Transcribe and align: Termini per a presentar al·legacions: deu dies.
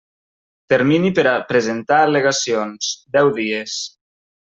Termini 0.73 1.11
per 1.19 1.25
a 1.31 1.33
presentar 1.51 1.99
al·legacions: 2.05 2.89
deu 3.19 3.31
dies. 3.37 3.77